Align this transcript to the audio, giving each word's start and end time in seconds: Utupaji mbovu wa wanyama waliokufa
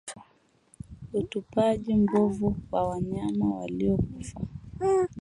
Utupaji 1.13 1.93
mbovu 1.95 2.55
wa 2.71 2.87
wanyama 2.89 3.55
waliokufa 3.55 4.41